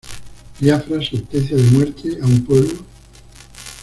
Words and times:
Biafra, 0.59 0.99
Sentencia 1.05 1.55
de 1.55 1.61
Muerte 1.73 2.17
a 2.23 2.25
un 2.25 2.43
Pueblo? 2.43 2.79